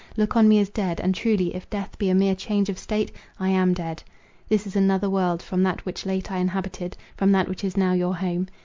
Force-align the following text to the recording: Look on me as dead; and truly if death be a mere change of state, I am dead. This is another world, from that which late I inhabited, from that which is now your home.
Look 0.17 0.35
on 0.35 0.47
me 0.47 0.57
as 0.57 0.67
dead; 0.69 0.99
and 0.99 1.13
truly 1.13 1.53
if 1.53 1.69
death 1.69 1.95
be 1.99 2.09
a 2.09 2.15
mere 2.15 2.33
change 2.33 2.69
of 2.69 2.79
state, 2.79 3.11
I 3.39 3.49
am 3.49 3.75
dead. 3.75 4.01
This 4.49 4.65
is 4.65 4.75
another 4.75 5.11
world, 5.11 5.43
from 5.43 5.61
that 5.61 5.85
which 5.85 6.07
late 6.07 6.31
I 6.31 6.37
inhabited, 6.39 6.97
from 7.15 7.31
that 7.33 7.47
which 7.47 7.63
is 7.63 7.77
now 7.77 7.93
your 7.93 8.15
home. 8.15 8.47